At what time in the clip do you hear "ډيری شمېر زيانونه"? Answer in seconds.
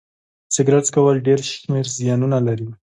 1.25-2.37